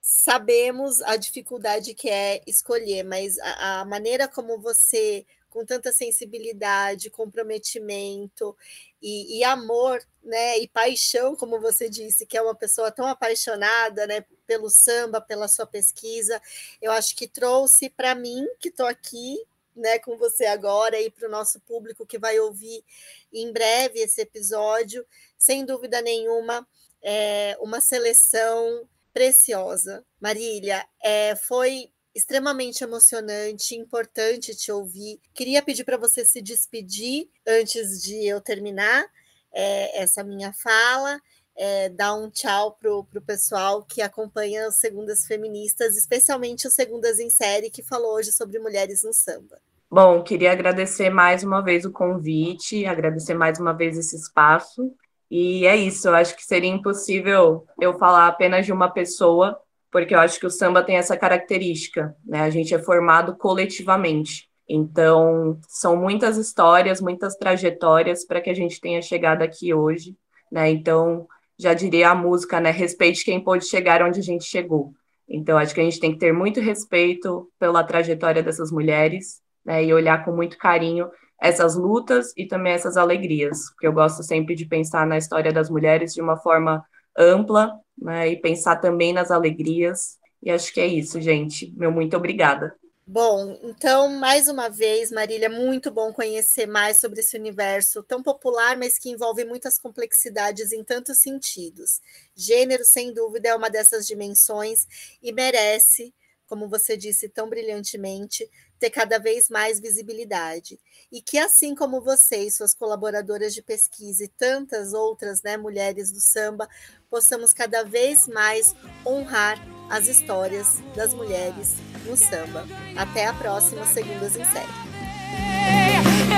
sabemos 0.00 1.02
a 1.02 1.16
dificuldade 1.16 1.92
que 1.92 2.08
é 2.08 2.40
escolher, 2.46 3.02
mas 3.02 3.36
a, 3.40 3.80
a 3.80 3.84
maneira 3.84 4.28
como 4.28 4.60
você 4.60 5.26
com 5.58 5.64
tanta 5.64 5.90
sensibilidade, 5.90 7.10
comprometimento 7.10 8.56
e, 9.02 9.38
e, 9.38 9.42
amor, 9.42 10.00
né, 10.22 10.56
e 10.56 10.68
paixão, 10.68 11.34
como 11.34 11.60
você 11.60 11.90
disse, 11.90 12.24
que 12.24 12.38
é 12.38 12.42
uma 12.42 12.54
pessoa 12.54 12.92
tão 12.92 13.04
apaixonada, 13.04 14.06
né, 14.06 14.24
pelo 14.46 14.70
samba, 14.70 15.20
pela 15.20 15.48
sua 15.48 15.66
pesquisa, 15.66 16.40
eu 16.80 16.92
acho 16.92 17.16
que 17.16 17.26
trouxe 17.26 17.90
para 17.90 18.14
mim, 18.14 18.46
que 18.60 18.68
estou 18.68 18.86
aqui, 18.86 19.36
né, 19.74 19.98
com 19.98 20.16
você 20.16 20.46
agora 20.46 21.00
e 21.00 21.10
para 21.10 21.26
o 21.26 21.30
nosso 21.30 21.58
público 21.58 22.06
que 22.06 22.20
vai 22.20 22.38
ouvir 22.38 22.84
em 23.32 23.52
breve 23.52 23.98
esse 23.98 24.20
episódio, 24.20 25.04
sem 25.36 25.64
dúvida 25.64 26.00
nenhuma, 26.00 26.64
é 27.02 27.58
uma 27.60 27.80
seleção 27.80 28.88
preciosa. 29.12 30.04
Marília, 30.20 30.86
é, 31.02 31.34
foi 31.34 31.90
extremamente 32.14 32.82
emocionante, 32.82 33.74
importante 33.74 34.56
te 34.56 34.72
ouvir. 34.72 35.20
Queria 35.34 35.62
pedir 35.62 35.84
para 35.84 35.96
você 35.96 36.24
se 36.24 36.42
despedir 36.42 37.28
antes 37.46 38.02
de 38.02 38.26
eu 38.26 38.40
terminar 38.40 39.04
é, 39.52 40.02
essa 40.02 40.24
minha 40.24 40.52
fala. 40.52 41.20
É, 41.60 41.88
dar 41.88 42.14
um 42.14 42.30
tchau 42.30 42.78
para 42.80 42.94
o 42.94 43.04
pessoal 43.26 43.82
que 43.82 44.00
acompanha 44.00 44.68
as 44.68 44.76
Segundas 44.76 45.26
Feministas, 45.26 45.96
especialmente 45.96 46.68
o 46.68 46.70
Segundas 46.70 47.18
em 47.18 47.28
Série, 47.28 47.68
que 47.68 47.82
falou 47.82 48.14
hoje 48.14 48.30
sobre 48.30 48.60
mulheres 48.60 49.02
no 49.02 49.12
samba. 49.12 49.60
Bom, 49.90 50.22
queria 50.22 50.52
agradecer 50.52 51.10
mais 51.10 51.42
uma 51.42 51.60
vez 51.60 51.84
o 51.84 51.90
convite, 51.90 52.86
agradecer 52.86 53.34
mais 53.34 53.58
uma 53.58 53.72
vez 53.72 53.98
esse 53.98 54.14
espaço. 54.14 54.94
E 55.30 55.66
é 55.66 55.76
isso, 55.76 56.08
eu 56.08 56.14
acho 56.14 56.36
que 56.36 56.44
seria 56.44 56.70
impossível 56.70 57.66
eu 57.80 57.98
falar 57.98 58.28
apenas 58.28 58.64
de 58.64 58.72
uma 58.72 58.90
pessoa, 58.90 59.60
porque 59.90 60.14
eu 60.14 60.20
acho 60.20 60.38
que 60.38 60.46
o 60.46 60.50
samba 60.50 60.82
tem 60.82 60.96
essa 60.96 61.16
característica, 61.16 62.14
né? 62.24 62.40
A 62.42 62.50
gente 62.50 62.74
é 62.74 62.78
formado 62.78 63.36
coletivamente. 63.36 64.48
Então, 64.68 65.58
são 65.66 65.96
muitas 65.96 66.36
histórias, 66.36 67.00
muitas 67.00 67.36
trajetórias 67.36 68.26
para 68.26 68.40
que 68.40 68.50
a 68.50 68.54
gente 68.54 68.80
tenha 68.80 69.00
chegado 69.00 69.42
aqui 69.42 69.72
hoje, 69.72 70.14
né? 70.52 70.70
Então, 70.70 71.26
já 71.58 71.72
diria 71.72 72.10
a 72.10 72.14
música, 72.14 72.60
né? 72.60 72.70
Respeite 72.70 73.24
quem 73.24 73.42
pôde 73.42 73.64
chegar 73.64 74.02
onde 74.02 74.20
a 74.20 74.22
gente 74.22 74.44
chegou. 74.44 74.92
Então, 75.28 75.56
acho 75.56 75.74
que 75.74 75.80
a 75.80 75.84
gente 75.84 76.00
tem 76.00 76.12
que 76.12 76.18
ter 76.18 76.32
muito 76.32 76.60
respeito 76.60 77.50
pela 77.58 77.82
trajetória 77.82 78.42
dessas 78.42 78.70
mulheres, 78.70 79.40
né? 79.64 79.82
E 79.84 79.92
olhar 79.92 80.24
com 80.24 80.32
muito 80.32 80.58
carinho 80.58 81.10
essas 81.40 81.76
lutas 81.76 82.32
e 82.36 82.46
também 82.46 82.72
essas 82.72 82.96
alegrias, 82.96 83.70
porque 83.70 83.86
eu 83.86 83.92
gosto 83.92 84.22
sempre 84.22 84.54
de 84.54 84.66
pensar 84.66 85.06
na 85.06 85.16
história 85.16 85.52
das 85.52 85.70
mulheres 85.70 86.12
de 86.12 86.20
uma 86.20 86.36
forma 86.36 86.84
ampla 87.16 87.72
né, 88.00 88.28
e 88.28 88.40
pensar 88.40 88.76
também 88.76 89.12
nas 89.12 89.30
alegrias. 89.30 90.18
E 90.42 90.50
acho 90.50 90.72
que 90.72 90.80
é 90.80 90.86
isso, 90.86 91.20
gente. 91.20 91.72
Meu 91.76 91.90
muito 91.90 92.16
obrigada. 92.16 92.74
Bom, 93.10 93.58
então, 93.62 94.10
mais 94.10 94.48
uma 94.48 94.68
vez, 94.68 95.10
Marília, 95.10 95.48
muito 95.48 95.90
bom 95.90 96.12
conhecer 96.12 96.66
mais 96.66 97.00
sobre 97.00 97.20
esse 97.20 97.38
universo 97.38 98.02
tão 98.02 98.22
popular, 98.22 98.76
mas 98.76 98.98
que 98.98 99.08
envolve 99.08 99.46
muitas 99.46 99.78
complexidades 99.78 100.72
em 100.72 100.84
tantos 100.84 101.16
sentidos. 101.16 102.02
Gênero, 102.36 102.84
sem 102.84 103.14
dúvida, 103.14 103.48
é 103.48 103.54
uma 103.54 103.70
dessas 103.70 104.06
dimensões 104.06 104.86
e 105.22 105.32
merece, 105.32 106.14
como 106.46 106.68
você 106.68 106.98
disse 106.98 107.30
tão 107.30 107.48
brilhantemente, 107.48 108.46
ter 108.78 108.90
cada 108.90 109.18
vez 109.18 109.48
mais 109.48 109.80
visibilidade. 109.80 110.78
E 111.10 111.20
que, 111.20 111.38
assim 111.38 111.74
como 111.74 112.00
você 112.00 112.44
e 112.44 112.50
suas 112.50 112.74
colaboradoras 112.74 113.54
de 113.54 113.62
pesquisa 113.62 114.24
e 114.24 114.28
tantas 114.28 114.92
outras 114.92 115.42
né, 115.42 115.56
mulheres 115.56 116.12
do 116.12 116.20
samba, 116.20 116.68
possamos 117.10 117.52
cada 117.52 117.84
vez 117.84 118.26
mais 118.28 118.74
honrar 119.06 119.58
as 119.90 120.06
histórias 120.06 120.78
das 120.94 121.12
mulheres 121.14 121.74
no 122.04 122.16
samba. 122.16 122.66
Até 122.96 123.26
a 123.26 123.32
próxima 123.32 123.84
Segundas 123.86 124.36
em 124.36 124.44
Série. 124.44 124.88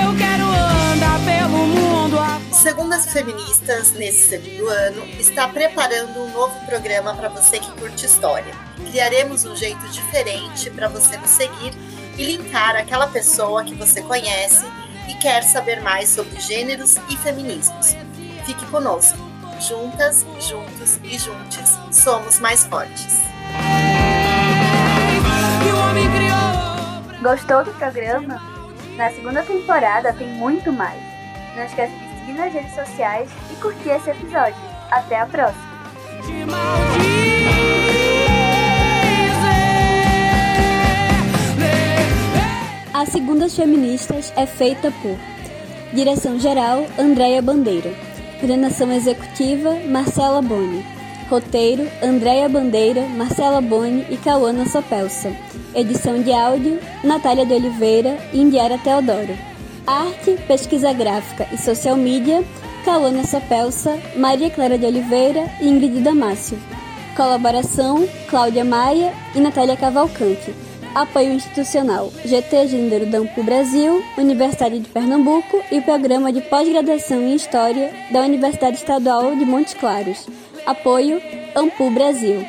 Eu 0.03 0.17
quero 0.17 0.45
andar 0.93 1.19
pelo 1.25 1.57
mundo. 1.67 2.17
Segundas 2.51 3.07
Feministas, 3.07 3.91
nesse 3.93 4.29
segundo 4.29 4.67
ano, 4.67 5.03
está 5.19 5.47
preparando 5.47 6.19
um 6.19 6.31
novo 6.31 6.65
programa 6.65 7.15
para 7.15 7.29
você 7.29 7.59
que 7.59 7.71
curte 7.79 8.05
história. 8.05 8.53
Criaremos 8.89 9.45
um 9.45 9.55
jeito 9.55 9.87
diferente 9.89 10.69
para 10.69 10.87
você 10.87 11.17
nos 11.17 11.29
seguir 11.29 11.73
e 12.21 12.37
linkar 12.37 12.75
aquela 12.75 13.07
pessoa 13.07 13.63
que 13.63 13.73
você 13.73 13.99
conhece 14.03 14.63
e 15.09 15.15
quer 15.15 15.41
saber 15.41 15.81
mais 15.81 16.07
sobre 16.07 16.39
gêneros 16.39 16.97
e 17.09 17.17
feminismos. 17.17 17.95
Fique 18.45 18.63
conosco. 18.67 19.17
Juntas, 19.59 20.23
juntos 20.39 20.99
e 21.03 21.17
juntes, 21.17 21.77
somos 21.91 22.39
mais 22.39 22.63
fortes. 22.65 23.21
Gostou 27.21 27.63
do 27.63 27.71
programa? 27.73 28.39
Na 28.95 29.09
segunda 29.11 29.43
temporada 29.43 30.13
tem 30.13 30.27
muito 30.27 30.71
mais. 30.71 31.01
Não 31.55 31.63
esquece 31.63 31.93
de 31.93 32.19
seguir 32.19 32.33
nas 32.33 32.53
redes 32.53 32.75
sociais 32.75 33.29
e 33.51 33.55
curtir 33.55 33.89
esse 33.89 34.11
episódio. 34.11 34.61
Até 34.91 35.19
a 35.19 35.25
próxima! 35.25 35.71
A 43.01 43.05
Segundas 43.07 43.55
Feministas 43.55 44.31
é 44.35 44.45
feita 44.45 44.93
por 45.01 45.17
Direção-Geral 45.91 46.85
Andréia 46.99 47.41
Bandeira. 47.41 47.91
Coordenação 48.39 48.93
Executiva 48.93 49.75
Marcela 49.89 50.39
Boni. 50.39 50.85
Roteiro 51.27 51.89
Andréia 52.03 52.47
Bandeira, 52.47 53.01
Marcela 53.07 53.59
Boni 53.59 54.05
e 54.11 54.17
Cauana 54.17 54.67
Sopelsa 54.67 55.35
Edição 55.73 56.21
de 56.21 56.31
áudio 56.31 56.79
Natália 57.03 57.43
de 57.43 57.55
Oliveira 57.55 58.19
e 58.31 58.39
Indiara 58.39 58.77
Teodoro. 58.77 59.35
Arte, 59.87 60.37
Pesquisa 60.47 60.93
Gráfica 60.93 61.47
e 61.51 61.57
Social 61.57 61.97
Media 61.97 62.43
Cauana 62.85 63.25
Sopelsa, 63.25 63.97
Maria 64.15 64.51
Clara 64.51 64.77
de 64.77 64.85
Oliveira 64.85 65.49
e 65.59 65.67
Ingrid 65.67 66.01
Damácio 66.01 66.59
Colaboração 67.17 68.07
Cláudia 68.29 68.63
Maia 68.63 69.11
e 69.33 69.39
Natália 69.39 69.75
Cavalcante 69.75 70.53
Apoio 70.93 71.33
institucional: 71.33 72.11
GT 72.25 72.67
Gênero 72.67 73.05
da 73.05 73.19
Ampu 73.19 73.43
Brasil, 73.43 74.03
Universidade 74.17 74.79
de 74.79 74.89
Pernambuco 74.89 75.63
e 75.71 75.79
Programa 75.79 76.33
de 76.33 76.41
Pós-Graduação 76.41 77.21
em 77.21 77.35
História 77.35 77.93
da 78.11 78.21
Universidade 78.21 78.75
Estadual 78.75 79.35
de 79.35 79.45
Montes 79.45 79.73
Claros. 79.73 80.27
Apoio: 80.65 81.21
Ampu 81.55 81.89
Brasil. 81.91 82.45